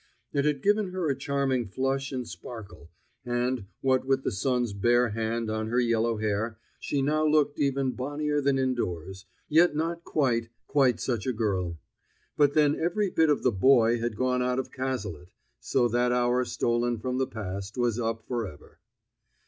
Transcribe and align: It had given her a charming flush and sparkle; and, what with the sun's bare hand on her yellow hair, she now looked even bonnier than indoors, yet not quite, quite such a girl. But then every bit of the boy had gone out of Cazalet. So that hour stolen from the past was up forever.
It 0.33 0.45
had 0.45 0.63
given 0.63 0.93
her 0.93 1.07
a 1.11 1.15
charming 1.15 1.67
flush 1.67 2.11
and 2.11 2.27
sparkle; 2.27 2.89
and, 3.23 3.65
what 3.81 4.03
with 4.03 4.23
the 4.23 4.31
sun's 4.31 4.73
bare 4.73 5.09
hand 5.11 5.47
on 5.51 5.67
her 5.67 5.79
yellow 5.79 6.17
hair, 6.17 6.57
she 6.79 7.03
now 7.03 7.23
looked 7.23 7.59
even 7.59 7.91
bonnier 7.91 8.41
than 8.41 8.57
indoors, 8.57 9.27
yet 9.47 9.75
not 9.75 10.03
quite, 10.03 10.49
quite 10.65 10.99
such 10.99 11.27
a 11.27 11.33
girl. 11.33 11.77
But 12.35 12.55
then 12.55 12.73
every 12.75 13.11
bit 13.11 13.29
of 13.29 13.43
the 13.43 13.51
boy 13.51 13.99
had 13.99 14.15
gone 14.17 14.41
out 14.41 14.57
of 14.57 14.71
Cazalet. 14.71 15.29
So 15.59 15.87
that 15.89 16.11
hour 16.11 16.43
stolen 16.45 16.97
from 16.97 17.19
the 17.19 17.27
past 17.27 17.77
was 17.77 17.99
up 17.99 18.23
forever. 18.27 18.79